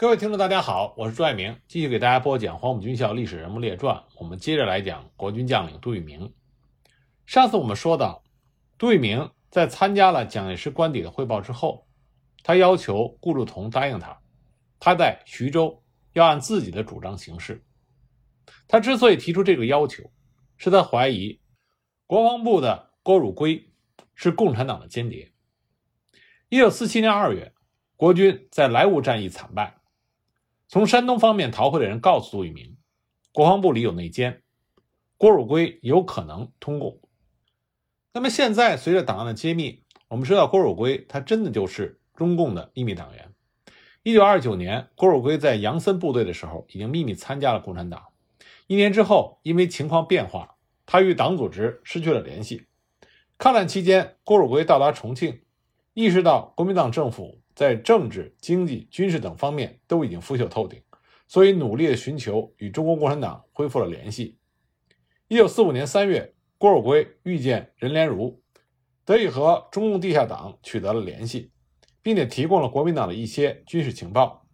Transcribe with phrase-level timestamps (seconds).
[0.00, 3.96] 各位听众，大家好，我是朱爱明，继续给大家播讲《黄埔军校历史人物列传》。
[4.14, 6.32] 我们接着来讲国军将领杜聿明。
[7.26, 8.22] 上次我们说到，
[8.78, 11.88] 杜聿明在参加了蒋介石官邸的汇报之后，
[12.44, 14.16] 他要求顾祝同答应他，
[14.78, 17.66] 他在徐州要按自己的主张行事。
[18.68, 20.12] 他之所以提出这个要求，
[20.56, 21.40] 是他怀疑
[22.06, 23.72] 国防部的郭汝瑰
[24.14, 25.32] 是共产党的间谍。
[26.50, 27.52] 一九四七年二月，
[27.96, 29.74] 国军在莱芜战役惨败。
[30.70, 32.76] 从山东方面逃回的人告诉杜聿明，
[33.32, 34.42] 国防部里有内奸，
[35.16, 37.00] 郭汝瑰有可能通共。
[38.12, 43.32] 那么现在随着档案的揭秘，我们知道郭汝瑰他真的就是中共的秘密党员。
[44.02, 48.02] 一九二九年，郭汝瑰在杨森部队的时候已经秘密参加了共产党。
[48.66, 52.66] 一年之后，因为情况变化，他与党组织失去了联系。
[53.38, 55.40] 抗战期间，郭汝瑰到达重庆，
[55.94, 57.40] 意识到国民党政府。
[57.58, 60.80] 在政治、经济、军事等方面都已经腐朽透顶，
[61.26, 64.38] 所以努力的寻求与中国共产党恢复了联系。
[65.26, 68.40] 一九四五年三月，郭汝瑰遇见任连儒，
[69.04, 71.50] 得以和中共地下党取得了联系，
[72.00, 74.46] 并且提供了国民党的一些军事情报。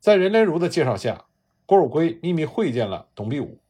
[0.00, 1.26] 在任连儒的介绍下，
[1.66, 3.60] 郭汝瑰秘密会见了董必武。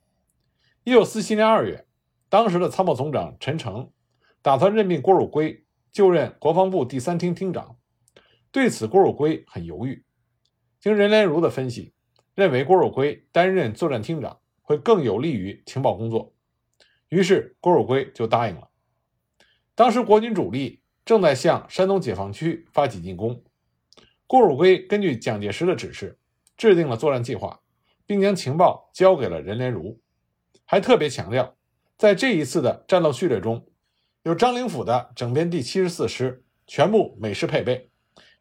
[0.84, 1.84] 一九四七年二月，
[2.28, 3.90] 当时的参谋总长陈诚
[4.40, 7.74] 打算任命郭汝瑰就任国防部第三厅厅长。
[8.50, 10.04] 对此，郭汝瑰很犹豫。
[10.80, 11.92] 经任连儒的分析，
[12.34, 16.32] 认为郭汝瑰担任作战厅长会更有利于情报工作，
[17.08, 18.70] 于是郭汝瑰就答应了。
[19.74, 23.42] 当时国军主力正在向山东解放区发起进攻，
[24.26, 26.18] 郭汝瑰根据蒋介石的指示，
[26.56, 27.60] 制定了作战计划，
[28.06, 30.00] 并将情报交给了任连儒，
[30.64, 31.56] 还特别强调，
[31.96, 33.66] 在这一次的战斗序列中，
[34.22, 37.87] 有张灵甫的整编第七十四师全部美式配备。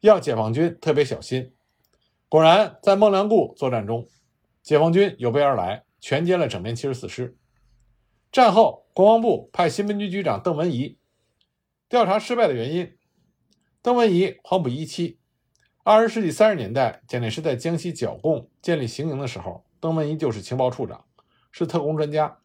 [0.00, 1.52] 要解放军特别小心。
[2.28, 4.06] 果然，在孟良崮作战中，
[4.62, 7.36] 解放军有备而来，全歼了整编七十四师。
[8.30, 10.98] 战后，国防部派新闻局局长邓文仪
[11.88, 12.94] 调查失败的原因。
[13.80, 15.18] 邓文仪，黄埔一期。
[15.82, 21.06] 二十世纪三十年代，蒋介石在江西剿共、建立行营的时候，邓文仪就是情报处长，
[21.50, 22.38] 是特工专家。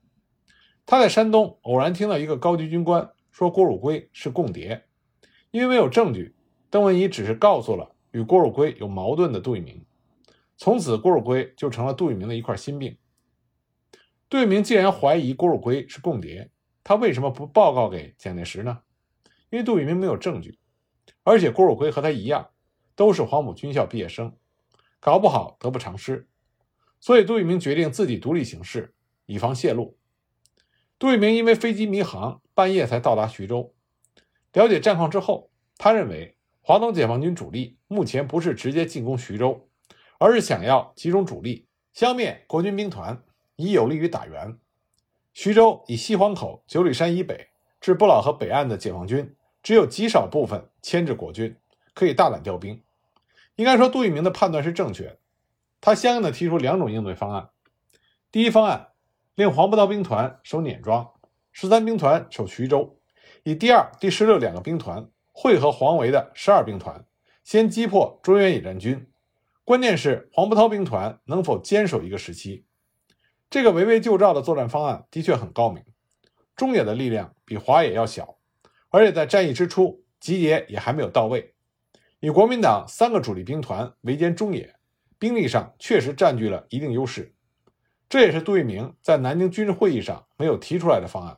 [0.86, 4.86] 他在山东偶然听到一个高级军官说郭汝瑰是共谍，
[5.52, 6.36] 因为没有证据。
[6.74, 9.86] 邓文仪只是告诉了与郭汝瑰有矛盾的杜聿明，
[10.58, 12.98] 从此郭汝瑰就成了杜聿明的一块心病。
[14.28, 16.50] 杜聿明既然怀疑郭汝瑰是共谍，
[16.84, 18.80] 他为什么不报告给蒋介石呢？
[19.52, 20.58] 因为杜聿明没有证据，
[21.22, 22.50] 而且郭汝瑰和他一样，
[22.96, 24.36] 都是黄埔军校毕业生，
[25.00, 26.28] 搞不好得不偿失。
[27.00, 28.96] 所以杜聿明决定自己独立行事，
[29.28, 29.96] 以防泄露。
[30.98, 33.76] 杜聿明因为飞机迷航，半夜才到达徐州，
[34.54, 36.36] 了解战况之后，他认为。
[36.66, 39.68] 华东解放军主力目前不是直接进攻徐州，
[40.18, 43.22] 而是想要集中主力消灭国军兵团，
[43.58, 44.58] 以有利于打援。
[45.34, 47.50] 徐州以西黄口、九里山以北
[47.82, 51.54] 至不老河北岸的解放军，只有极少部分牵制国军，
[51.94, 52.82] 可以大胆调兵。
[53.56, 55.18] 应该说，杜聿明的判断是正确的。
[55.82, 57.50] 他相应的提出两种应对方案：
[58.32, 58.92] 第一方案，
[59.36, 61.12] 令黄埔韬兵团守碾庄，
[61.52, 62.98] 十三兵团守徐州，
[63.44, 65.10] 以第二、第十六两个兵团。
[65.34, 67.06] 会合黄维的十二兵团，
[67.44, 69.10] 先击破中原野战军。
[69.66, 72.66] 关键是黄伯韬兵团能否坚守一个时期？
[73.50, 75.84] 这个围魏救赵的作战方案的确很高明。
[76.56, 78.38] 中野的力量比华野要小，
[78.90, 81.54] 而且在战役之初集结也还没有到位。
[82.20, 84.76] 以国民党三个主力兵团围歼中野，
[85.18, 87.34] 兵力上确实占据了一定优势。
[88.08, 91.38] 这也是杜聿明在南京军事会议上没有提出来的方案。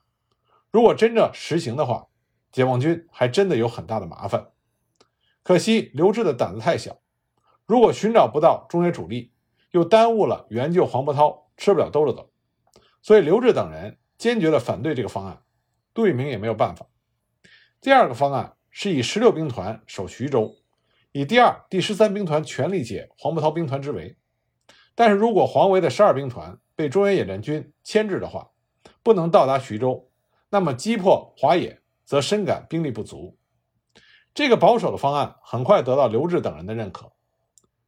[0.69, 2.07] 如果真正实行的话，
[2.55, 4.47] 解放军还真的有很大的麻烦，
[5.43, 7.01] 可惜刘志的胆子太小。
[7.65, 9.33] 如果寻找不到中野主力，
[9.71, 12.31] 又耽误了援救黄伯韬，吃不了兜着走。
[13.01, 15.41] 所以刘志等人坚决的反对这个方案，
[15.93, 16.85] 杜聿明也没有办法。
[17.81, 20.55] 第二个方案是以十六兵团守徐州，
[21.11, 24.15] 以第二、第十三兵团全力解黄伯韬兵团之围。
[24.95, 28.51] 但是如果黄维的十二兵团被中原野战军牵制的话，
[29.03, 30.09] 不能到达徐州，
[30.49, 31.81] 那么击破华野。
[32.05, 33.37] 则深感兵力不足，
[34.33, 37.11] 这个保守的方案很快得到刘志等人的认可。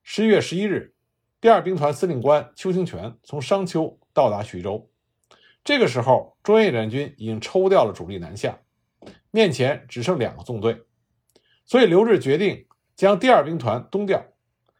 [0.03, 0.95] 十一月十一日，
[1.39, 4.89] 第二兵团司令官邱清泉从商丘到达徐州。
[5.63, 8.59] 这个时候，中原野战军已经抽调了主力南下，
[9.31, 10.81] 面前只剩两个纵队，
[11.65, 12.65] 所以刘志决定
[12.95, 14.25] 将第二兵团东调，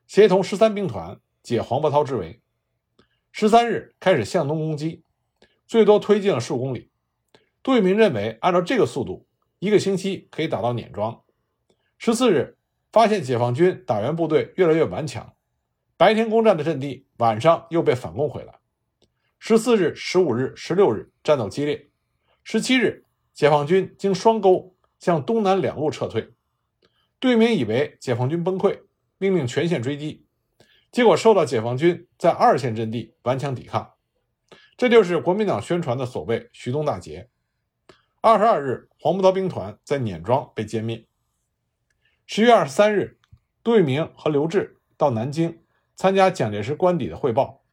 [0.08, 2.42] 协同十三兵团解黄伯韬之围。
[3.32, 5.04] 十三日开始向东攻击，
[5.68, 6.90] 最多推进了数公里。
[7.62, 9.27] 杜聿明认为，按照这个速度，
[9.60, 11.24] 一个星期可以打到碾庄。
[11.98, 12.58] 十四日，
[12.92, 15.36] 发现解放军打援部队越来越顽强，
[15.98, 18.60] 白天攻占的阵地，晚上又被反攻回来。
[19.40, 21.90] 十四日、十五日、十六日战斗激烈。
[22.44, 26.34] 十七日，解放军经双沟向东南两路撤退。
[27.20, 28.82] 杜聿明以为解放军崩溃，
[29.18, 30.26] 命令全线追击，
[30.92, 33.94] 结果受到解放军在二线阵地顽强抵抗。
[34.76, 37.30] 这就是国民党宣传的所谓“徐东大捷”。
[38.30, 41.08] 二十二日，黄埔韬兵团在碾庄被歼灭。
[42.26, 43.22] 十月二十三日，
[43.64, 45.64] 杜聿明和刘峙到南京
[45.96, 47.64] 参加蒋介石官邸的汇报。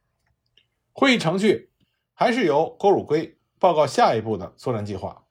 [0.93, 1.73] 会议程序
[2.13, 5.25] 还是由郭汝瑰报告下一步的作战计划。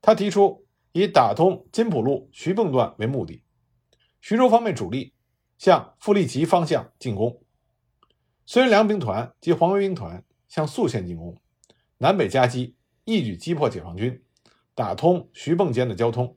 [0.00, 3.42] 他提出以打通金浦路徐蚌段为目的，
[4.20, 5.12] 徐州方面主力
[5.58, 7.42] 向傅立吉方向进攻，
[8.44, 11.36] 孙元良兵团及黄维兵团向宿县进攻，
[11.98, 14.22] 南北夹击，一举击破解放军，
[14.76, 16.36] 打通徐蚌间的交通。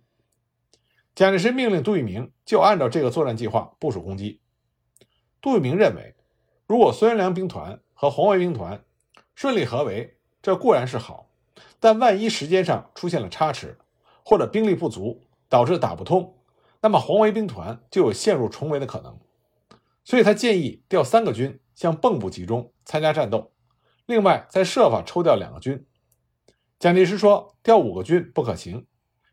[1.13, 4.39] 蒋介石命令杜聿明就按照这个作战计划部署攻击。
[5.41, 6.15] 杜聿明认为，
[6.65, 8.86] 如果孙元良兵团和黄维兵团
[9.36, 11.30] 顺利合围，这固然是好，
[11.81, 13.77] 但万一时间上出现了差池，
[14.24, 16.38] 或者兵力不足，导致打不通，
[16.80, 19.19] 那么黄维兵团就有陷入重围的可能。
[20.06, 23.51] 所以他建议调三个军向蚌埠集中参加战斗，
[24.06, 25.85] 另外再设法抽调两个军。
[26.79, 28.87] 蒋介石说调五个军不可行，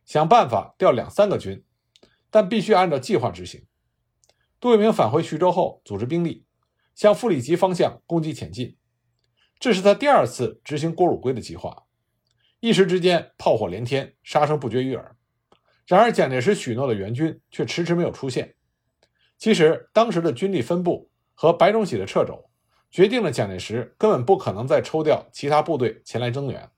[0.04, 1.64] 想办法调两三个军，
[2.28, 3.64] 但必须按照计划执行。
[4.58, 6.44] 杜聿明返回徐州后，组织兵力。
[6.96, 8.78] 向傅里吉方向攻击前进，
[9.60, 11.84] 这是他第二次执行郭汝瑰的计划。
[12.58, 15.14] 一时之间，炮火连天，杀声不绝于耳。
[15.87, 18.56] 然而，蒋介石许诺的援军却迟迟没有出现。
[19.37, 22.50] 其实，当时的军力分布和白崇禧的掣肘，
[22.90, 26.70] 决定了蒋介石根本不可能再抽调其他部队前来增援。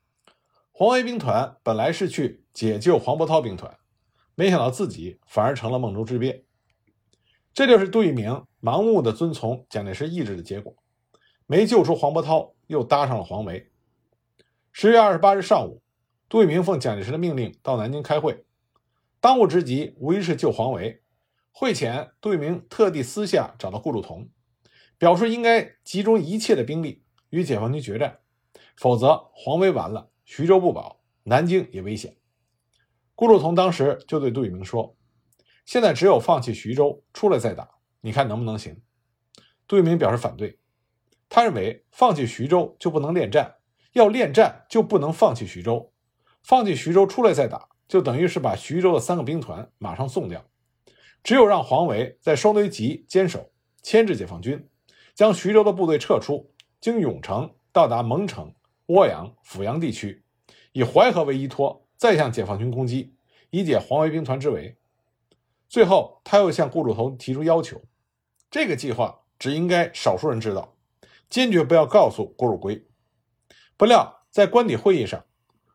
[0.80, 3.76] 黄维兵团本来是去解救黄伯韬兵团，
[4.36, 6.46] 没想到自己反而成了梦中之鳖。
[7.52, 10.76] 这就是杜聿明盲目的遵从蒋介石意志的结果，
[11.46, 13.72] 没救出黄伯韬，又搭上了黄维。
[14.70, 15.82] 十月二十八日上午，
[16.28, 18.46] 杜聿明奉蒋介石的命令到南京开会，
[19.18, 21.02] 当务之急无疑是救黄维。
[21.50, 24.28] 会前，杜聿明特地私下找到顾祝同，
[24.96, 28.20] 表示应该集中一切的兵力与解放军决战，
[28.76, 32.14] 否则黄维完了，徐州不保，南京也危险。
[33.14, 34.94] 顾祝同当时就对杜聿明说。
[35.64, 37.66] 现在只有放弃徐州，出来再打，
[38.02, 38.78] 你看能不能行？
[39.66, 40.58] 杜聿明表示反对，
[41.30, 43.54] 他认为放弃徐州就不能恋战，
[43.94, 45.94] 要恋战就不能放弃徐州，
[46.42, 50.44] 放弃徐州出来再打，就等于是把徐州的三个兵团马上送掉。
[51.24, 53.50] 只有让黄维在双堆集坚守，
[53.82, 54.68] 牵制解放军，
[55.14, 56.52] 将徐州的部队撤出，
[56.82, 58.52] 经永城到达蒙城、
[58.88, 60.24] 涡阳、阜阳地区，
[60.72, 63.14] 以淮河为依托，再向解放军攻击，
[63.50, 64.78] 以解黄维兵团之围。
[65.68, 67.82] 最后，他又向顾祝同提出要求，
[68.50, 70.74] 这个计划只应该少数人知道，
[71.28, 72.86] 坚决不要告诉郭汝瑰。
[73.76, 75.26] 不料，在官邸会议上，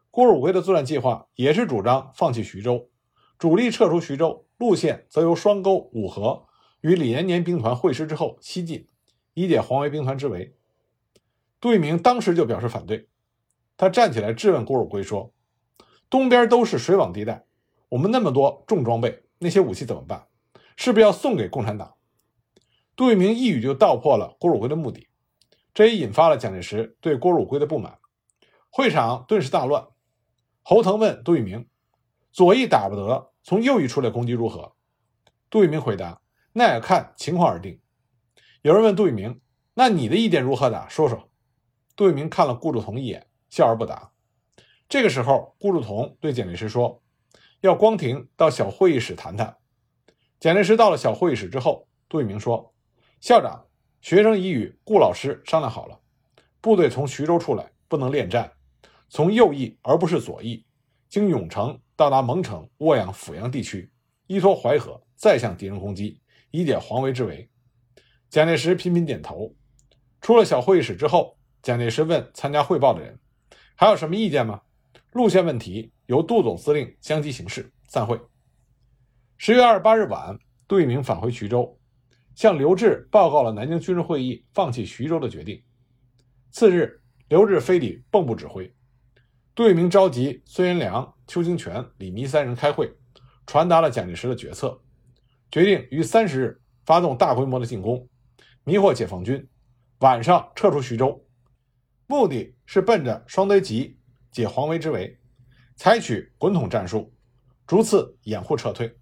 [0.09, 2.89] 郭汝瑰的作战计划也是主张放弃徐州，
[3.37, 6.47] 主力撤出徐州，路线则由双沟、五河
[6.81, 8.87] 与李延年兵团会师之后西进，
[9.35, 10.55] 以解黄维兵团之围。
[11.63, 13.07] 杜聿明当时就表示反对，
[13.77, 15.33] 他站起来质问郭汝瑰说
[16.11, 17.45] ：“东边都是水网地带，
[17.87, 20.27] 我们那么多重装备。”那些武器怎么办？
[20.75, 21.93] 是不是要送给共产党？
[22.97, 25.07] 杜聿明一语就道破了郭汝瑰的目的，
[25.73, 27.97] 这也引发了蒋介石对郭汝瑰的不满。
[28.69, 29.87] 会场顿时大乱。
[30.63, 31.69] 侯腾问杜聿明
[32.33, 34.73] ：“左翼打不得，从右翼出来攻击如何？”
[35.49, 36.19] 杜聿明回答
[36.51, 37.79] ：“那要看情况而定。”
[38.63, 39.39] 有人问杜聿明
[39.75, 40.69] ：“那你的意见如何？
[40.69, 41.29] 打说说。”
[41.95, 44.11] 杜聿明看了顾祝同一眼，笑而不答。
[44.89, 47.01] 这个时候，顾祝同对蒋介石说。
[47.61, 49.55] 要光庭到小会议室谈谈。
[50.37, 52.73] 蒋介石到了小会议室之后，杜聿明说
[53.21, 53.65] ：“校长，
[54.01, 55.97] 学生已与顾老师商量好了，
[56.59, 58.51] 部队从徐州出来不能恋战，
[59.07, 60.65] 从右翼而不是左翼，
[61.07, 63.89] 经永城到达蒙城、涡阳、阜阳地区，
[64.27, 66.19] 依托淮河，再向敌人攻击，
[66.51, 67.49] 以解黄维之围。”
[68.29, 69.55] 蒋介石频频点头。
[70.19, 73.17] 出了小会议室之后，蒋介石问参加汇报的人
[73.73, 74.61] ：“还有什么意见吗？”
[75.13, 75.91] 路线问题。
[76.07, 77.71] 由杜总司令相机行事。
[77.87, 78.19] 散会。
[79.37, 81.79] 十月二十八日晚，杜聿明返回徐州，
[82.35, 85.63] 向刘峙报告了南京军事会议放弃徐州的决定。
[86.51, 88.69] 次日，刘峙飞抵蚌埠指挥。
[89.55, 92.93] 杜聿明召集孙元良、邱清泉、李弥三人开会，
[93.47, 94.77] 传达了蒋介石的决策，
[95.49, 98.05] 决定于三十日发动大规模的进攻，
[98.65, 99.47] 迷惑解放军，
[99.99, 101.22] 晚上撤出徐州，
[102.07, 103.97] 目的是奔着双堆集
[104.31, 105.17] 解黄维之围。
[105.75, 107.11] 采取滚筒战术，
[107.65, 108.95] 逐次掩护撤退，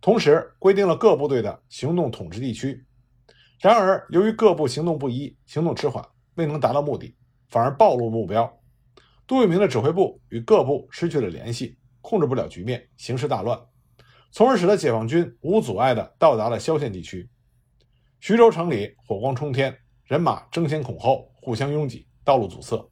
[0.00, 2.86] 同时规定了各部队的行动统治地区。
[3.60, 6.02] 然而，由于各部行动不一，行动迟缓，
[6.36, 7.14] 未能达到目的，
[7.50, 8.50] 反而暴露目标。
[9.26, 13.60] 杜聿明的指挥部与各部失去了联系，控制不了局面，形势大乱，
[14.32, 17.28] 从而使得解放军无阻碍地到达了萧县地区。
[18.20, 22.90] 徐州城里火光冲天，人马争先恐后，互相拥挤，道路阻塞，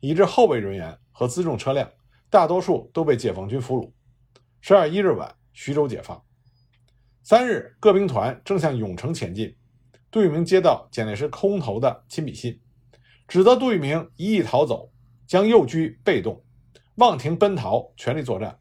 [0.00, 1.90] 以致后备人员和辎重车辆
[2.30, 3.90] 大多数都被解放军俘虏。
[4.60, 6.22] 十二一日晚，徐州解放。
[7.22, 9.56] 三日，各兵团正向永城前进，
[10.10, 12.60] 杜聿明接到蒋介石空投的亲笔信，
[13.26, 14.92] 指责杜聿明一意逃走。
[15.26, 16.44] 将右居被动，
[16.98, 18.60] 望停奔逃，全力作战。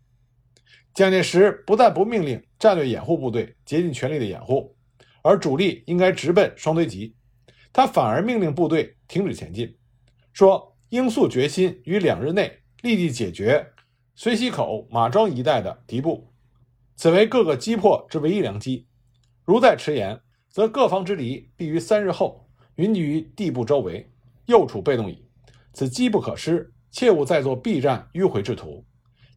[0.95, 4.75] 蒋介石不但不命令战略掩护部队竭尽全力的掩护，
[5.21, 7.15] 而主力应该直奔双堆集，
[7.71, 9.77] 他反而命令部队停止前进，
[10.35, 13.71] 说应速决心于两日内立即解决
[14.17, 16.27] 绥西口、马庄一带的敌部，
[16.97, 18.85] 此为各个击破之唯一良机。
[19.45, 24.11] 如再迟延，则各方之敌必于三日后云集于地部周围，
[24.47, 25.25] 又处被动矣。
[25.71, 28.85] 此机不可失，切勿再作避战迂回之徒。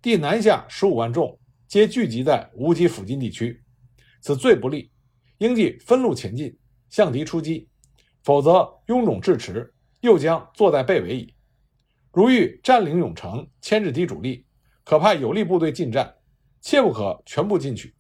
[0.03, 1.39] 敌南下十五万众，
[1.69, 3.63] 皆聚集在无极附近地区，
[4.21, 4.91] 此最不利。
[5.39, 6.59] 应即分路前进，
[6.91, 7.69] 向敌出击，
[8.25, 11.35] 否则臃肿至迟，又将坐在被围矣。
[12.13, 14.47] 如欲占领永城，牵制敌主力，
[14.85, 16.17] 可派有力部队进战，
[16.61, 17.95] 切不可全部进取。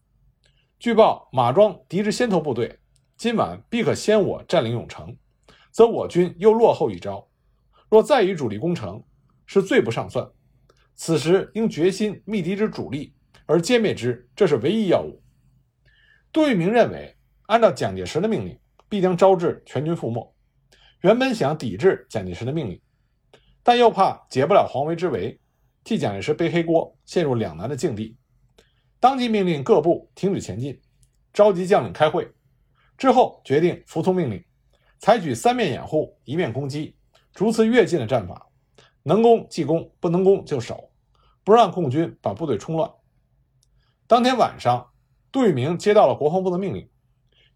[0.79, 2.79] 据报，马庄敌之先头部队
[3.17, 5.17] 今晚必可先我占领永城，
[5.71, 7.29] 则我军又落后一招。
[7.91, 9.03] 若再与主力攻城，
[9.47, 10.29] 是最不上算。
[10.95, 13.15] 此时应决心密敌之主力，
[13.47, 15.23] 而歼灭之，这是唯一要务。
[16.33, 20.35] 杜聿明认为，按照蒋介石的命令，必将招致全军覆没。
[21.01, 22.81] 原本想抵制蒋介石的命令，
[23.63, 25.41] 但又怕解不了黄维之围，
[25.85, 28.17] 替蒋介石背黑锅，陷入两难的境地。
[28.99, 30.81] 当即命令各部停止前进，
[31.33, 32.29] 召集将领开会，
[32.97, 34.45] 之后决定服从命令，
[34.99, 36.97] 采取三面掩护、一面攻击。
[37.33, 38.49] 逐次跃进的战法，
[39.05, 40.91] 能攻即攻，不能攻就守，
[41.45, 42.91] 不让共军把部队冲乱。
[44.09, 44.91] 当天晚上，
[45.31, 46.91] 杜聿明接到了国防部的命令，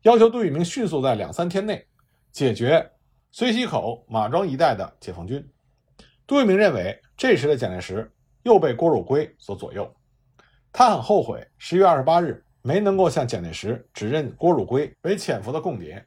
[0.02, 1.88] 要求杜聿明迅速在两三天内
[2.30, 2.92] 解决
[3.34, 5.50] 绥溪口、马庄一带的解放军。
[6.26, 8.12] 杜聿明认为，这时的蒋介石
[8.42, 9.90] 又被郭汝瑰所左右，
[10.70, 16.06] 他很后悔十月二十八日没能够向蒋介石指认郭汝瑰为潜伏的共谍，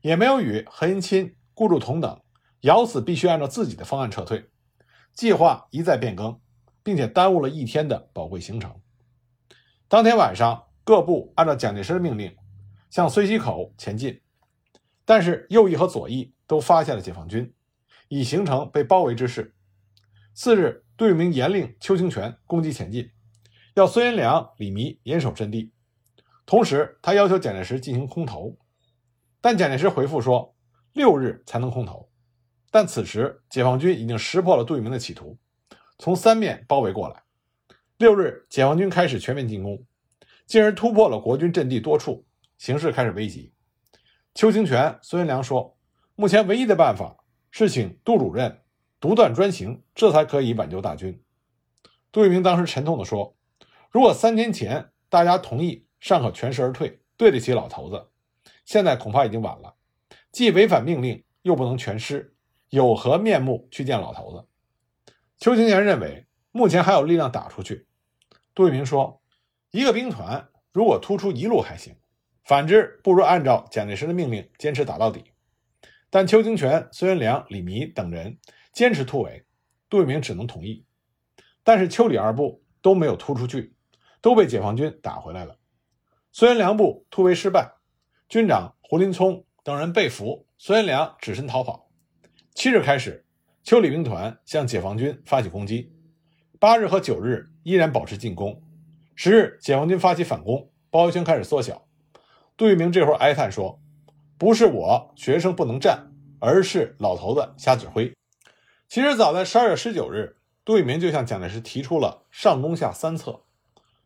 [0.00, 2.20] 也没有与何应钦、顾祝同等。
[2.62, 4.44] 咬死必须按照自己的方案撤退，
[5.12, 6.40] 计划一再变更，
[6.82, 8.74] 并且耽误了一天的宝贵行程。
[9.86, 12.34] 当天晚上，各部按照蒋介石的命令
[12.90, 14.20] 向绥溪口前进，
[15.04, 17.52] 但是右翼和左翼都发现了解放军，
[18.08, 19.54] 已形成被包围之势。
[20.34, 23.10] 次日，杜聿明严令邱清泉攻击前进，
[23.74, 25.72] 要孙元良、李弥严守阵地，
[26.44, 28.56] 同时他要求蒋介石进行空投，
[29.40, 30.54] 但蒋介石回复说
[30.92, 32.10] 六日才能空投。
[32.70, 35.38] 但此时，解放军已经识破了杜聿明的企图，
[35.98, 37.22] 从三面包围过来。
[37.96, 39.82] 六日，解放军开始全面进攻，
[40.46, 42.26] 进而突破了国军阵地多处，
[42.58, 43.54] 形势开始危急。
[44.34, 45.75] 邱清泉、孙元良说
[46.16, 47.18] ：“目前唯一的办法
[47.50, 48.62] 是请杜主任
[48.98, 51.22] 独断专行，这才可以挽救大军。”
[52.10, 53.36] 杜聿明当时沉痛地说
[53.92, 58.10] ：“如果三天前大家同意，尚可全身而退，对得起老头子；
[58.64, 59.74] 现在恐怕已经晚了，
[60.32, 62.32] 既违反命令，又不能全失。”
[62.70, 64.48] 有何面目去见老头子？
[65.38, 67.86] 邱清泉认为目前还有力量打出去。
[68.54, 69.22] 杜聿明说
[69.70, 71.94] ：“一个兵团如果突出一路还行，
[72.42, 75.32] 反之不如按照蒋介石的命令坚持打到底。”
[76.16, 78.38] 但邱清泉、孙元良、李弥等人
[78.72, 79.44] 坚持突围，
[79.90, 80.86] 杜聿明只能同意。
[81.62, 83.74] 但是邱李二部都没有突出去，
[84.22, 85.58] 都被解放军打回来了。
[86.32, 87.70] 孙元良部突围失败，
[88.30, 91.90] 军长胡林聪等人被俘，孙元良只身逃跑。
[92.54, 93.26] 七日开始，
[93.62, 95.92] 邱李兵团向解放军发起攻击。
[96.58, 98.62] 八日和九日依然保持进攻。
[99.14, 101.86] 十日，解放军发起反攻，包围圈开始缩小。
[102.56, 103.78] 杜聿明这会儿哀叹说
[104.38, 108.12] ：“不是我学生不能站，而是老头子瞎指挥。”
[108.88, 113.44] 其实早在十二月十九日，杜聿明就向蒋介石提出了上攻下三策：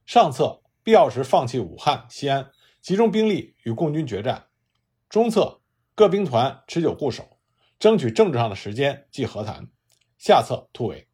[0.06, 4.46] 上策必要时放弃武汉、西安，集中兵力与共军决战；
[5.08, 5.60] 中策
[5.94, 7.36] 各兵团持久固守。
[7.78, 9.66] 争取政治上的时间即和谈，
[10.18, 11.08] 下策突围。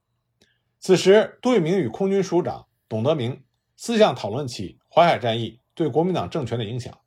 [0.81, 3.45] 此时，杜聿明与空军署长董德明
[3.77, 6.99] 私下讨论起淮海战役对国民党政权的影响。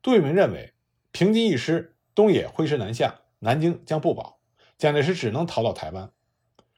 [0.00, 0.72] 杜聿明认为，
[1.16, 4.38] 平津一失，东野挥师南下，南京将不保，
[4.76, 6.12] 蒋介石只能逃到台湾。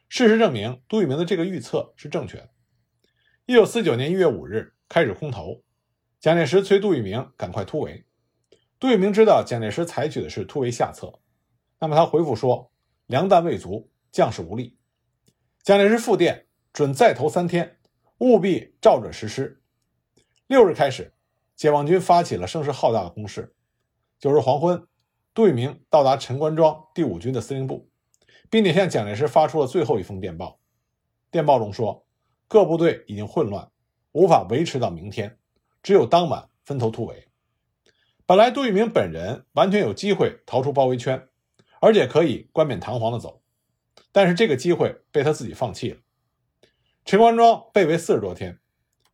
[0.08, 2.50] 事实证明，杜聿明的这个预测是正确的。
[3.46, 5.64] 一九四九年一月五日开始空投，
[6.20, 8.06] 蒋介石催杜聿明赶快突围。
[8.78, 11.18] 杜聿明知道蒋介石采取的是突围下策，
[11.80, 12.70] 那么他回复说
[13.06, 14.78] ：“粮弹未足，将士无力。”
[15.64, 17.80] 蒋介石复电准再投三天，
[18.18, 19.60] 务必照准实施。
[20.46, 21.12] 六日开始，
[21.56, 23.56] 解放军发起了声势浩大的攻势。
[24.20, 24.84] 九日黄昏，
[25.32, 27.88] 杜聿明到达陈官庄第五军的司令部，
[28.50, 30.58] 并且向蒋介石发出了最后一封电报。
[31.30, 32.04] 电报中说，
[32.48, 33.70] 各部队已经混乱，
[34.10, 35.38] 无法维持到明天，
[35.84, 37.28] 只有当晚分头突围。
[38.26, 41.28] 本来杜聿明本人完全有机会逃出包围圈，
[41.80, 43.40] 而且可以冠冕堂皇的走，
[44.10, 46.00] 但是这个机会被他自己放弃了。
[47.04, 48.58] 陈官庄被围四十多天，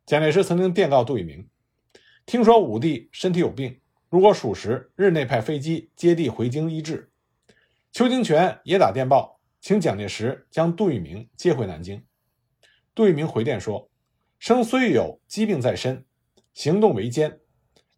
[0.07, 1.47] 蒋介石曾经电告杜聿明
[2.25, 3.79] ：“听说武帝身体有病，
[4.15, 7.11] 如果属实，日内派飞机接地回京医治。”
[7.91, 12.05] 邱清泉也打电报请蒋介石将杜聿明接回南京。
[12.93, 13.91] 杜聿明回电说
[14.39, 16.05] ：“生虽有疾病在身，
[16.53, 17.41] 行动维艰。”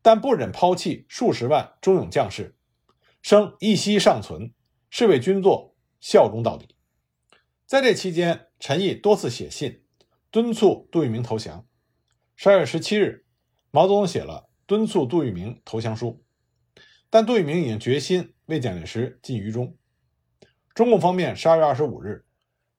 [0.01, 2.55] 但不忍抛弃数十万忠勇将士，
[3.21, 4.51] 生一息尚存，
[4.89, 6.75] 是为军座效忠到底。
[7.67, 9.83] 在这期间，陈毅多次写信
[10.31, 11.67] 敦促杜聿明投降。
[12.35, 13.23] 十二月十七日，
[13.69, 16.25] 毛泽东写了敦促杜聿明投降书，
[17.09, 19.77] 但杜聿明已经决心为蒋介石尽愚忠。
[20.75, 22.25] 中共方面十二月二十五日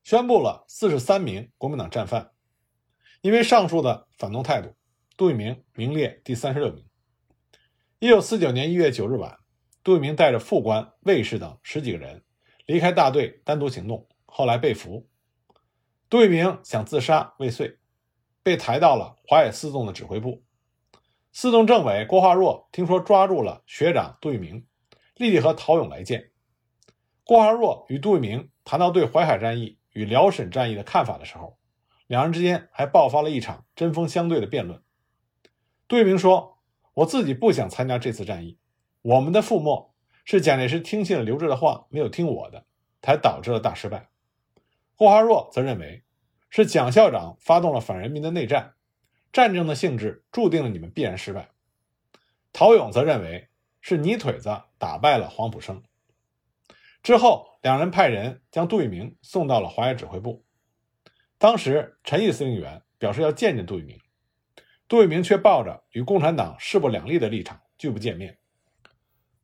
[0.05, 2.33] 宣布了四十三名国民党战犯，
[3.23, 4.77] 因为上述的反动态度，
[5.17, 6.85] 杜聿明名列第三十六名。
[8.01, 9.39] 一九四九年一月九日晚，
[9.83, 12.23] 杜聿明带着副官、卫士等十几个人
[12.67, 14.07] 离开大队，单独行动。
[14.27, 15.09] 后来被俘。
[16.11, 17.79] 杜聿明想自杀未遂，
[18.43, 20.45] 被抬到了华野四纵的指挥部。
[21.33, 24.67] 四纵政委郭化若听说抓住了学长杜聿明，
[25.17, 26.31] 立即和陶勇来见。
[27.25, 31.59] 郭化若与杜聿明谈到对淮海战役与辽沈战役的看法的时候，
[32.07, 34.83] 两人之间还爆发了一场针锋相对的辩论。
[35.87, 36.57] 杜聿明说。
[36.99, 38.59] 我自己不想参加这次战役，
[39.03, 39.95] 我们的覆没
[40.25, 42.67] 是蒋介石听信了刘峙的话，没有听我的，
[43.01, 44.09] 才导致了大失败。
[44.97, 46.03] 郭华若则认为
[46.51, 48.75] 是蒋校长发动了反人民的内战，
[49.33, 51.51] 战争的性质注定了你们必然失败。
[52.53, 53.49] 陶勇则认为
[53.81, 55.83] 是泥腿子打败了黄埔生。
[57.03, 60.45] 之后，两人派人将杜聿明送到了华野指挥部。
[61.39, 63.99] 当时，陈毅司令员表示要见见杜聿明。
[64.89, 68.39] 杜聿明却抱着与共产党势不两立的立场，拒不见面。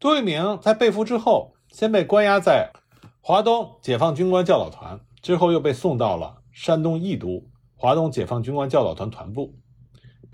[0.01, 2.73] 杜聿明在被俘之后，先被关押在
[3.21, 9.55] 华东解放军官教导团，之后又被送到了山东义都华东解放军官教导团团部，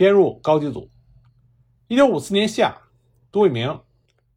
[0.01, 0.91] 编入高级组。
[1.87, 2.75] 一九五四年夏，
[3.31, 3.83] 杜聿明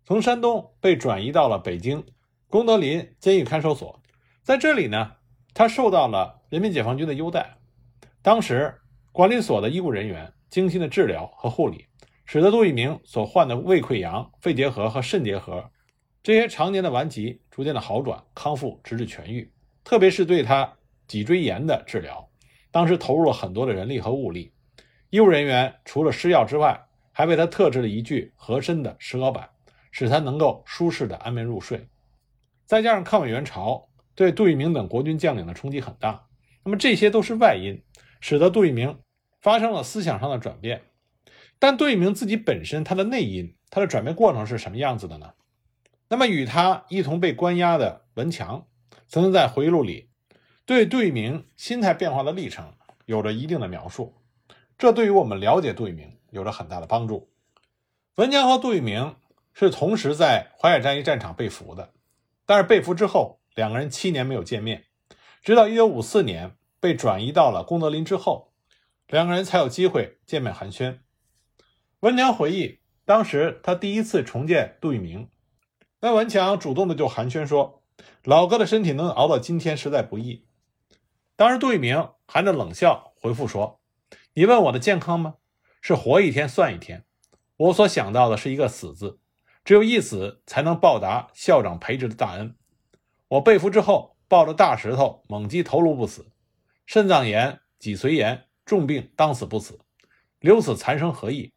[0.04, 2.04] 从山东被转移到了北京
[2.50, 3.98] 功德林监狱看守所，
[4.42, 5.14] 在这里呢，
[5.54, 7.56] 他受到了人民解放军的优待。
[8.22, 8.78] 当时
[9.14, 10.34] 管理所的医务人员。
[10.50, 11.88] 精心的治疗和护理，
[12.26, 15.68] 使得杜聿明所患的胃溃疡、肺结核和肾结核
[16.22, 19.52] 这些常年的顽疾逐渐的好转康复，直至痊愈。
[19.84, 20.72] 特别是对他
[21.08, 22.30] 脊椎炎的治疗，
[22.70, 24.54] 当时投入了很多的人力和物力。
[25.14, 29.48] 医务人员除了施药之外，还为他特制了一具合身的石膏板，
[29.92, 31.88] 使他能够舒适的安眠入睡。
[32.66, 36.26] 再加上抗美援朝对杜聿明等国军将领的冲击很大，
[36.64, 37.84] 那么这些都是外因，
[38.22, 38.98] 使得杜聿明。
[39.40, 40.82] 发生了思想上的转变，
[41.60, 45.34] 但杜聿明自己本身他的内因，他的转变过程是什么样子的呢？
[46.08, 48.66] 那么与他一同被关押的文强，
[49.08, 50.10] 曾经在回忆录里
[50.66, 52.74] 对杜聿明心态变化的历程
[53.06, 54.16] 有着一定的描述，
[54.78, 57.32] 这对于我们了解杜聿明有着很大的帮助。
[58.16, 59.16] 文强和杜聿明
[59.54, 61.94] 是同时在淮海战役战场被俘的，
[62.46, 64.86] 但是被俘之后，两个人七年没有见面，
[65.42, 68.52] 直到1954年被转移到了功德林之后。
[69.08, 71.00] 两个人才有机会见面寒暄。
[72.00, 75.30] 文强回忆，当时他第一次重见杜聿明，
[76.00, 77.84] 那文强主动的就寒暄说
[78.24, 80.48] ：“老哥的身体能熬到今天，实在不易。”
[81.36, 83.82] 当时杜聿明含着冷笑回复说
[84.36, 85.36] ：“你问我的健康吗？
[85.80, 87.06] 是活一天算一天。
[87.56, 89.20] 我所想到的是一个死字，
[89.64, 92.56] 只有一死才能报答校长培植的大恩。
[93.28, 96.32] 我被俘之后，抱着大石头猛击头颅不死，
[96.86, 99.82] 肾脏炎、脊髓炎。”重病当死不死，
[100.40, 101.52] 留此残生何益？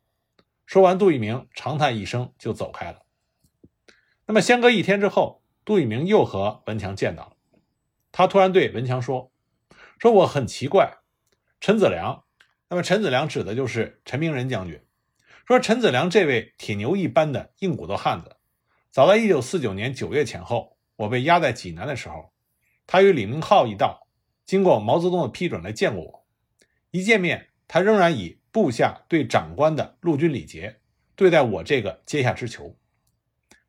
[0.66, 3.02] 说完，杜聿明长叹一声，就走开了。
[4.26, 7.36] 那么，相隔一天之后，杜聿明又和文强见到了。
[8.10, 9.30] 他突然对文强说
[10.00, 10.98] ：“说我很奇怪，
[11.60, 12.24] 陈子良，
[12.68, 14.80] 那么陈子良指的就是陈明仁将军。
[15.46, 18.36] 说陈子良这位铁牛一般的硬骨头汉子，
[18.90, 22.32] 早在1949年9月前后，我被押在济南的时候，
[22.86, 24.08] 他与李明浩一道，
[24.44, 26.26] 经过毛泽东的批准来见过我。”
[26.90, 30.80] 一见面，他仍然以部下对长官的陆军礼节
[31.14, 32.76] 对待我这个阶下之囚。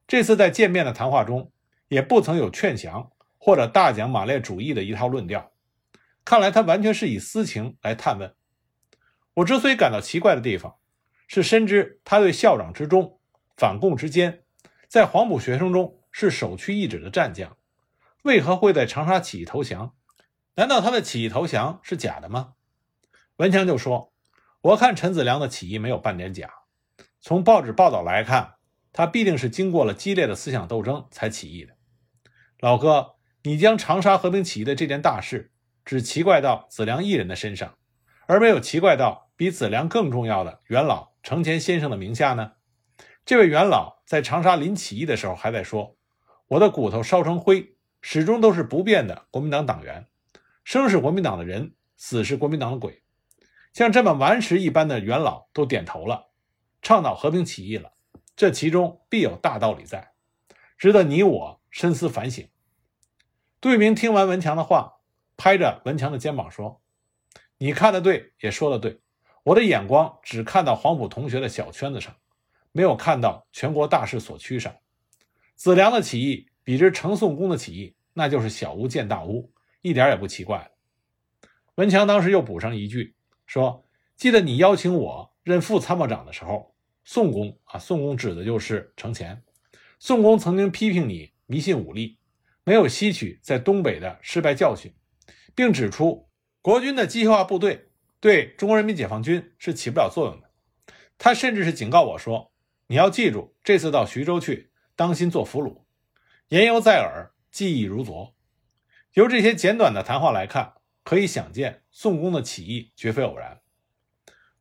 [0.08, 1.52] 这次在见面的谈话中，
[1.90, 5.52] 也不曾有劝降或者大讲马列主义的一套论调。
[6.26, 8.34] 看来他完全是以私情来探问。
[9.38, 10.78] 我之所以感到奇怪的地方，
[11.28, 13.20] 是深知他对校长之忠、
[13.56, 14.44] 反共之坚，
[14.88, 17.56] 在黄埔学生中是首屈一指的战将，
[18.24, 19.94] 为何会在长沙起义投降？
[20.56, 22.54] 难道他的起义投降是假的吗？
[23.36, 24.12] 文强就说
[24.62, 26.52] ：“我看陈子良的起义没有半点假，
[27.22, 28.56] 从报纸报道来看，
[28.92, 31.76] 他必定是经过了激烈的思想斗争才起义的。
[32.60, 35.52] 老哥，你将长沙和平起义的这件大事。”
[35.86, 37.78] 只奇怪到子良一人的身上，
[38.26, 42.54] 而没有奇怪到比子良更重要的元老程前先生的名下呢？
[43.24, 45.96] 这位元老在长沙临起义的时候还在说
[46.50, 50.08] ：“我的骨头烧成灰，始终都是不变的国民党党员，
[50.64, 53.04] 生是国民党的人，死是国民党的鬼。”
[53.74, 56.32] 像这么顽石一般的元老都点头了，
[56.82, 57.94] 倡导和平起义了，
[58.36, 60.14] 这其中必有大道理在，
[60.78, 62.50] 值得你我深思反省。
[63.62, 64.96] 杜聿明听完文强的话。
[65.40, 66.82] 拍着文强的肩膀说
[67.60, 69.02] ：“你看的对，也说的对。
[69.48, 72.14] 我的眼光只看到黄埔同学的小圈子上，
[72.74, 74.76] 没有看到全国大势所趋上。
[75.56, 80.70] 子良的起义比之程宋公的起义，那就是小巫见大巫，一点也不奇怪。”
[81.76, 83.86] 文强当时又补上一句说
[84.18, 89.42] ：“记得你邀请我任副参谋长的时候，宋公啊，宋公指的就是程潜。
[89.98, 92.20] 宋公曾经批评你迷信武力，
[92.66, 94.94] 没有吸取在东北的失败教训。”
[95.56, 96.28] 并指出，
[96.62, 97.87] 国军的机械化部队
[98.20, 100.50] 对中国人民解放军是起不了作用的。
[101.18, 102.52] 他甚至是警告我说
[102.88, 105.84] ：“你要记住，这次到徐州去，当心做俘虏。”
[106.50, 108.36] 言犹在耳，记忆如昨。
[109.14, 113.62] 由这些简短的谈话来看，可以想见宋公的起义绝非偶然。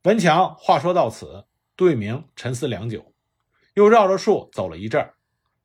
[0.03, 3.15] 文强话说到此，杜聿明沉思良久，
[3.75, 5.13] 又绕着树走了一阵，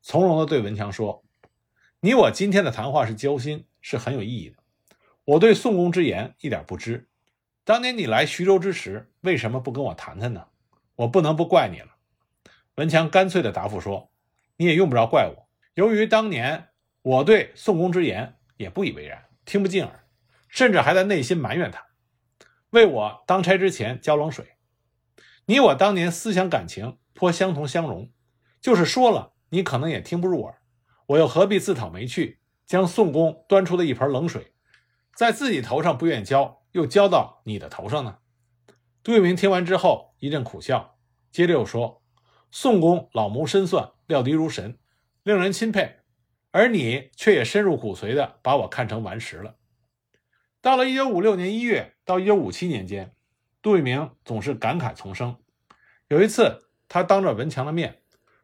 [0.02, 1.24] 从容地对文强说
[2.02, 4.58] ：“你我今天的谈话是交心，是很有意义的。”
[5.24, 7.08] 我对宋公之言一点不知。
[7.72, 10.48] 当年你来徐州之时，为什么不跟我谈谈呢？
[10.94, 11.96] 我不能不怪你了。
[12.76, 14.12] 文强干脆的答复说
[14.60, 15.48] ：“你也用不着怪我。
[15.76, 16.68] 由于当年
[17.02, 20.04] 我对宋公之言也不以为然，听不进耳，
[20.50, 21.86] 甚至还在内心埋怨他，
[22.72, 24.58] 为我当差之前浇冷水。
[25.46, 28.12] 你我当年思想感情颇相同相融，
[28.60, 30.58] 就是说了，你可能也听不入耳。
[31.06, 34.52] 我又何必自讨没趣，将宋公端出的一盆冷水？”
[35.16, 38.20] 在自己头上不愿浇，又浇到你的头上呢？
[39.04, 40.98] 杜聿明听完之后一阵苦笑，
[41.32, 42.04] 接着又说
[42.52, 44.78] ：“宋公老谋深算，料敌如神，
[45.24, 45.98] 令人钦佩。
[46.52, 49.56] 而你却也深入骨髓的把我看成顽石了。”
[50.62, 53.16] 到了1956年1月到1957年间，
[53.62, 55.38] 杜聿明总是感慨丛生。
[56.10, 58.02] 有一次，他当着文强的面，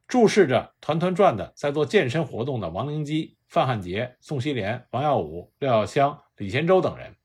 [0.08, 6.24] 注视着团团转的在做健身活动的王灵基、范汉杰、宋希濂、王耀武、廖耀湘。
[6.38, 7.17] 李贤洲等人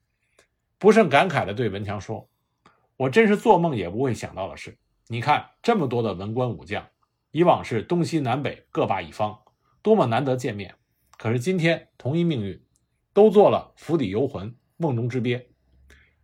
[0.82, 2.28] 不胜感慨地对文强说
[2.98, 4.80] ：“我真是做梦也不会想到的事。
[5.06, 6.88] 你看，这么多的文官武将，
[7.30, 9.38] 以往是东西南北各霸一方，
[9.80, 10.74] 多么难得见面。
[11.16, 12.60] 可是今天同一命运，
[13.12, 15.52] 都做了釜底游魂、瓮中之鳖。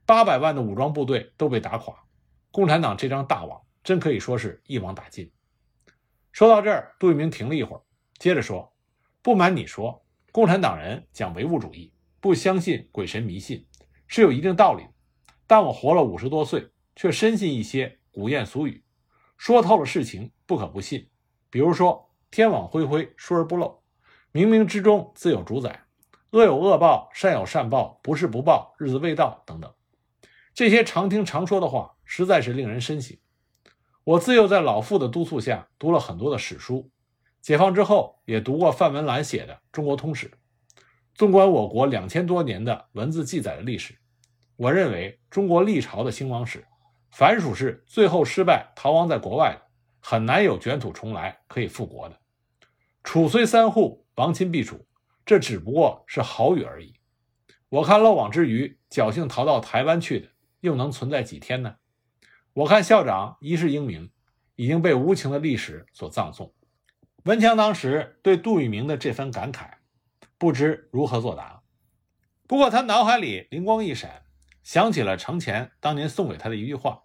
[0.04, 1.94] 八百万的武装部队都被打垮，
[2.50, 5.30] 共产党这张大网真可以说是一网打尽。”
[6.34, 7.82] 说到这儿，杜聿明停了一会儿，
[8.18, 8.74] 接着说
[9.22, 13.64] ：“不瞒你说，共产党人讲唯物主义。”不相信鬼神迷信
[14.08, 14.84] 是有一定道理，
[15.46, 18.82] 但我活了五十多岁，却深信一些古谚俗语，
[19.36, 21.08] 说透了事情不可不信。
[21.50, 23.82] 比如说“天网恢恢，疏而不漏
[24.32, 25.84] ”，“冥冥之中自有主宰
[26.32, 29.72] ”，“恶有恶报，善有善报，不是不报，日子未到”等等，
[30.52, 33.16] 这些常听常说的话，实在是令人深省。
[34.04, 36.90] 我自幼在老父的督促下读了很多的史书，
[37.42, 40.26] 解放之后也读过范文澜写的《中国通史》。
[41.18, 43.98] 纵观我国两千多年的文字记载的历史，
[44.54, 46.64] 我认为中国历朝的兴亡史，
[47.10, 49.62] 凡属是最后失败逃亡在国外的，
[49.98, 52.16] 很难有卷土重来可以复国的。
[53.02, 54.86] 楚虽三户，亡秦必楚，
[55.26, 56.94] 这只不过是好语而已。
[57.68, 60.28] 我看漏网之鱼侥幸逃到台湾去的，
[60.60, 61.74] 又能存在几天呢？
[62.52, 64.08] 我看校长一世英名，
[64.54, 66.54] 已经被无情的历史所葬送。
[67.24, 69.77] 文强当时对杜聿明的这番感慨。
[70.38, 71.62] 不知如何作答，
[72.46, 74.22] 不过他脑海里灵光一闪，
[74.62, 77.02] 想起了程潜当年送给他的一句话，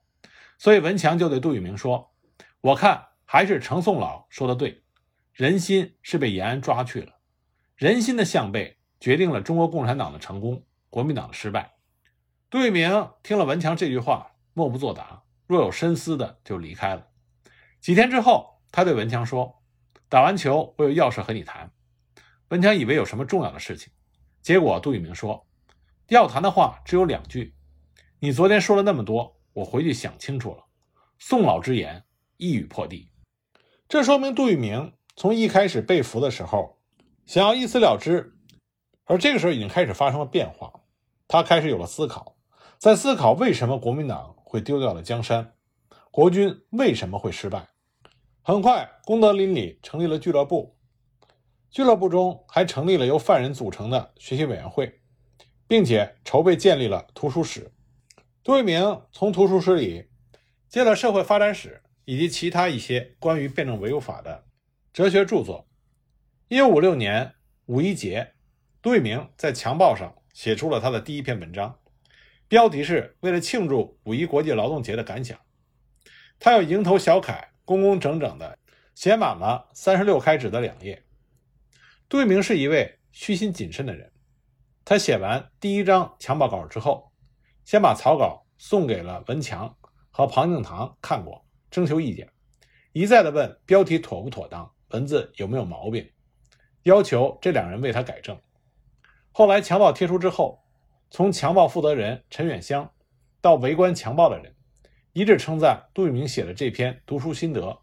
[0.60, 2.14] 所以文强就对杜聿明说
[2.62, 4.84] ：“我看还是程宋老说的对，
[5.32, 7.14] 人心是被延安抓去了，
[7.76, 11.74] 人心的向背决定了中国共产党的成功，国民党的失败。”
[12.52, 17.08] 杜聿明听了文强这句话，默不作答，若有深思的就离开了。
[17.82, 19.64] 几天之后，他对文强说
[20.08, 21.72] ：“打完球，我有要事和你谈。”
[22.54, 23.92] 文强以为有什么重要的事情，
[24.44, 25.48] 结果杜聿明说
[26.10, 27.56] ：“要谈的话只有两句，
[28.20, 30.64] 你昨天说了那么多，我回去想清楚了。
[31.18, 32.04] 宋老之言，
[32.38, 33.10] 一语破地。”
[33.90, 36.78] 这说明杜聿明从一开始被俘的时候，
[37.26, 38.36] 想要一死了之，
[39.06, 40.72] 而这个时候已经开始发生了变化。
[41.28, 42.36] 他开始有了思考，
[42.78, 45.56] 在思考为什么国民党会丢掉了江山，
[46.12, 47.70] 国军为什么会失败。
[48.44, 50.78] 很快，功德林里成立了俱乐部。
[51.74, 55.02] 俱乐部中还成立了由犯人组成的学习委员会，
[55.68, 57.74] 并且筹备建立了图书室。
[58.44, 60.06] 杜聿明从图书室里
[60.70, 64.46] 借了社会发展史以及其他一些关于辩证唯物法的
[64.94, 65.68] 哲学著作。
[66.48, 67.34] 一九五六年
[67.66, 68.34] 五一节，
[68.80, 71.80] 杜聿明在《强报》上写出了他的第一篇文章，
[72.48, 75.40] 标题是为了庆祝五一国际劳动节的感想。
[76.38, 78.60] 他用蝇头小楷，工工整整地
[78.94, 81.02] 写满了三十六开纸的两页。
[82.14, 84.12] 杜聿明是一位虚心谨慎的人。
[84.86, 87.12] 他写完第一章强报稿之后，
[87.66, 89.76] 先把草稿送给了文强
[90.12, 92.32] 和庞敬堂看过，征求意见，
[92.92, 96.08] 一再的问标题妥不妥当，文字有没有毛病，
[96.84, 98.40] 要求这两人为他改正。
[99.32, 100.64] 后来强报贴出之后，
[101.10, 102.88] 从强报负责人陈远香
[103.42, 104.56] 到围观强报的人，
[105.14, 107.82] 一致称赞杜聿明写的这篇读书心得，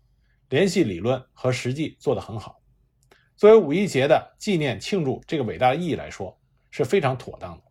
[0.51, 2.60] 联系理论和实际做得很好。
[3.41, 6.39] 作为五一节的纪念庆祝这个伟大的意义来说，
[6.71, 7.63] 是非常妥当的。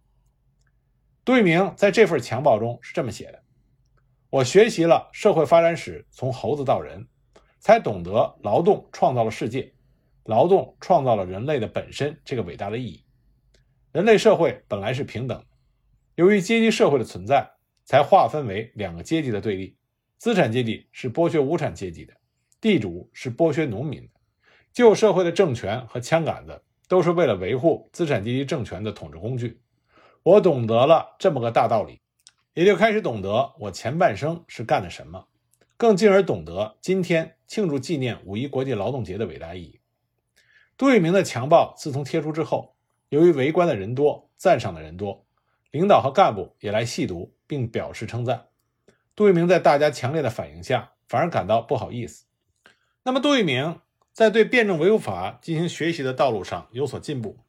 [1.23, 3.43] 杜聿明在这份强报中是这么写的
[4.31, 7.07] ：“我学习了社会发展史，从猴子到人，
[7.59, 9.71] 才懂得劳动创造了世界，
[10.23, 13.05] 劳动创造了人类的本身这个伟大的意义。
[13.91, 15.45] 人类社会本来是平等，
[16.15, 17.47] 由于阶级社会的存在，
[17.85, 19.77] 才划分为两个阶级的对立：
[20.17, 22.15] 资产阶级是剥削无产阶级的，
[22.59, 24.09] 地主是剥削农民的。”
[24.73, 29.61] 旧社会的政权和枪杆子都是为了维护资产阶级政权的统治工具。
[30.23, 32.01] 我懂得了这么个大道理，
[32.53, 35.27] 也就开始懂得我前半生是干的什么，
[35.77, 39.79] 更进而懂得今天庆祝纪念五一国际劳动节的伟大意义。
[40.77, 42.75] 杜聿明的强暴自从贴出之后，
[43.09, 45.25] 由于围观的人多，赞赏的人多，
[45.71, 48.47] 领导和干部也来细读并表示称赞。
[49.15, 52.25] 杜聿明在大家强烈的反应下，反而感到不好意思。
[53.03, 53.79] 那么，杜聿明。
[54.13, 57.39] 在对辩证唯物法进行学习的道路上有所进步，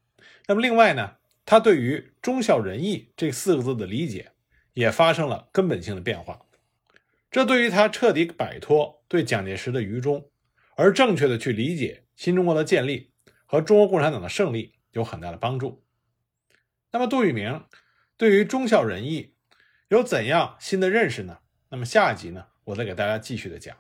[0.47, 4.33] 那么另外呢，他对于忠孝仁义这四个字的理解
[4.75, 6.43] 也发生了根本性的变化，
[7.31, 10.31] 这对于他彻底摆脱对蒋介石的愚忠，
[10.77, 13.13] 而正确的去理解新中国的建立
[13.47, 15.85] 和中国共产党的胜利有很大的帮助。
[16.93, 17.65] 那么杜聿明
[18.17, 19.35] 对于忠孝仁义
[19.89, 21.39] 有怎样新的认识呢？
[21.71, 23.77] 那么下一集呢，我再给大家继续的讲。